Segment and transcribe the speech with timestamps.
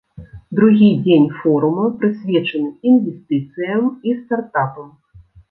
[0.59, 4.91] Другі дзень форума прысвечаны інвестыцыям і стартапам.